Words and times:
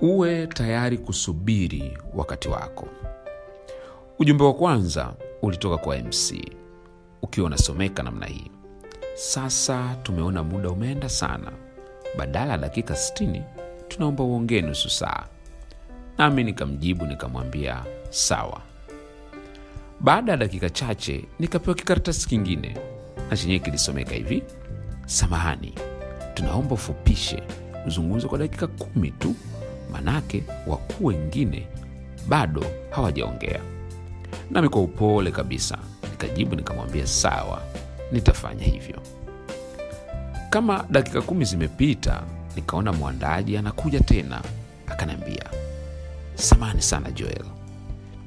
uwe 0.00 0.46
tayari 0.46 0.98
kusubiri 0.98 1.98
wakati 2.14 2.48
wako. 2.48 2.88
Ujumbe 4.18 4.44
wa 4.44 4.54
kwanza 4.54 5.14
ulitoka 5.42 5.76
kwa 5.78 5.96
MC 5.98 6.52
ukiwa 7.22 7.46
unasomeka 7.46 8.02
namna 8.02 8.26
hii: 8.26 8.50
sasa 9.14 9.96
tumeona 10.02 10.42
muda 10.42 10.70
umeenda 10.70 11.08
sana, 11.08 11.52
badala 12.18 12.52
ya 12.52 12.58
dakika 12.58 12.94
60 12.94 13.42
tunaomba 13.88 14.24
uongee 14.24 14.60
nusu 14.60 14.90
saa. 14.90 15.24
Nami 16.18 16.44
nikamjibu 16.44 17.06
nikamwambia 17.06 17.84
sawa. 18.10 18.60
Baada 20.00 20.32
ya 20.32 20.38
dakika 20.38 20.70
chache 20.70 21.24
nikapewa 21.38 21.74
kikaratasi 21.76 22.28
kingine 22.28 22.76
na 23.30 23.36
chenyewe 23.36 23.58
kilisomeka 23.58 24.14
hivi: 24.14 24.42
samahani, 25.06 25.74
tunaomba 26.34 26.74
ufupishe 26.74 27.42
uzungumze 27.86 28.28
kwa 28.28 28.38
dakika 28.38 28.66
kumi 28.66 29.10
tu, 29.10 29.34
manake 29.92 30.42
wakuu 30.66 31.04
wengine 31.06 31.66
bado 32.28 32.64
hawajaongea. 32.90 33.60
Nami 34.50 34.68
kwa 34.68 34.82
upole 34.82 35.30
kabisa 35.30 35.78
nikajibu 36.10 36.56
nikamwambia 36.56 37.06
sawa, 37.06 37.62
nitafanya 38.12 38.64
hivyo. 38.64 38.96
Kama 40.50 40.84
dakika 40.90 41.22
kumi 41.22 41.44
zimepita, 41.44 42.22
nikaona 42.56 42.92
mwandaji 42.92 43.56
anakuja 43.56 44.00
tena, 44.00 44.42
akaniambia 44.86 45.44
samani 46.34 46.82
sana 46.82 47.10
Joel, 47.10 47.44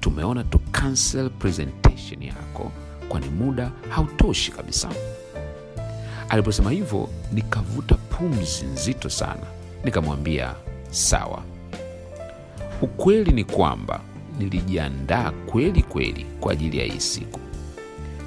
tumeona 0.00 0.44
tu 0.44 0.58
cancel 0.58 1.30
presentation 1.30 2.22
yako, 2.22 2.72
kwani 3.08 3.28
muda 3.28 3.70
hautoshi 3.88 4.52
kabisa. 4.52 4.88
Aliposema 6.28 6.70
hivyo, 6.70 7.08
nikavuta 7.32 7.94
pumzi 7.94 8.64
nzito 8.66 9.10
sana, 9.10 9.42
nikamwambia 9.84 10.54
sawa. 10.90 11.42
Ukweli 12.82 13.32
ni 13.32 13.44
kwamba 13.44 14.00
nilijiandaa 14.38 15.30
kweli 15.30 15.82
kweli 15.82 16.26
kwa 16.40 16.52
ajili 16.52 16.78
ya 16.78 16.84
hii 16.84 17.00
siku. 17.00 17.40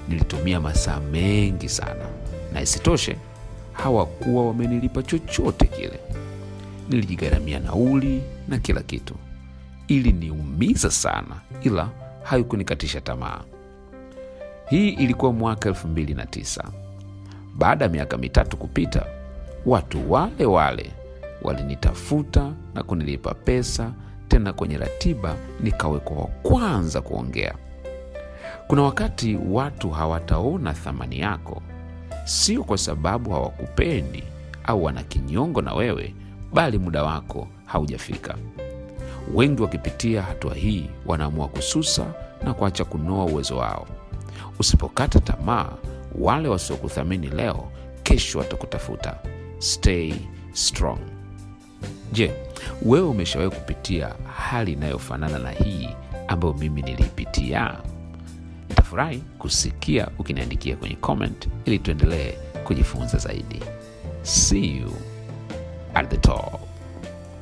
Nilitumia 0.10 0.60
masaa 0.60 1.00
mengi 1.00 1.70
sana, 1.70 2.06
na 2.54 2.62
isitoshe 2.62 3.16
hawakuwa 3.74 4.46
wamenilipa 4.48 5.04
chochote 5.04 5.66
kile. 5.66 6.00
Nilijigharamia 6.90 7.60
nauli 7.60 8.24
na 8.48 8.58
kila 8.60 8.82
kitu. 8.82 9.16
Ili 9.88 10.12
niumiza 10.12 10.92
sana, 10.92 11.42
ila 11.64 11.90
haikunikatisha 12.24 13.02
tamaa. 13.02 13.42
Hii 14.70 14.90
ilikuwa 14.90 15.34
mwaka 15.34 15.70
elfu 15.70 15.88
mbili 15.88 16.14
na 16.14 16.26
tisa. 16.26 16.64
Baada 17.56 17.86
ya 17.86 17.92
miaka 17.92 18.18
mitatu 18.18 18.58
kupita, 18.58 19.06
watu 19.66 20.12
wale 20.12 20.46
wale 20.46 20.92
walinitafuta 21.44 22.52
na 22.74 22.84
kunilipa 22.84 23.34
pesa 23.34 23.94
tena 24.28 24.54
kwenye 24.54 24.78
ratiba 24.78 25.36
nikawekwa 25.60 26.18
wa 26.18 26.28
kwanza 26.28 27.02
kuongea. 27.02 27.54
Kuna 28.68 28.82
wakati 28.82 29.40
watu 29.50 29.90
hawataona 29.90 30.74
thamani 30.74 31.20
yako, 31.20 31.62
sio 32.26 32.64
kwa 32.64 32.78
sababu 32.78 33.32
hawakupendi 33.32 34.24
au 34.64 34.84
wana 34.84 35.04
kinyongo 35.04 35.62
na 35.62 35.74
wewe, 35.74 36.16
bali 36.54 36.78
muda 36.80 37.04
wako 37.04 37.48
haujafika. 37.66 38.36
Wengi 39.34 39.62
wakipitia 39.62 40.22
hatua 40.22 40.54
hii 40.56 40.90
wanaamua 41.06 41.48
kususa 41.48 42.06
na 42.44 42.54
kuacha 42.54 42.86
kunoa 42.86 43.26
uwezo 43.26 43.58
wao. 43.58 43.88
Usipokata 44.60 45.20
tamaa, 45.20 45.70
wale 46.20 46.48
wasiokuthamini 46.48 47.28
leo, 47.28 47.72
kesho 48.04 48.40
watakutafuta. 48.40 49.16
Stay 49.60 50.14
strong. 50.52 51.00
Je, 52.14 52.32
wewe 52.82 53.08
umeshawahi 53.08 53.52
kupitia 53.52 54.16
hali 54.38 54.72
inayofanana 54.74 55.40
na 55.40 55.52
hii 55.52 55.90
ambayo 56.28 56.54
mimi 56.54 56.82
niliipitia? 56.82 57.78
Nitafurahi 58.70 59.18
kusikia 59.18 60.08
ukiniandikia 60.20 60.76
kwenye 60.76 60.96
comment 60.96 61.48
ili 61.66 61.80
tuendelee 61.80 62.32
kujifunza 62.64 63.18
zaidi. 63.18 63.60
See 64.22 64.78
you 64.78 64.92
at 65.94 66.10
the 66.10 66.18
top. 66.18 66.60